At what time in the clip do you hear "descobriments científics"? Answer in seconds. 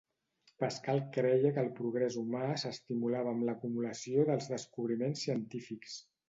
4.55-6.01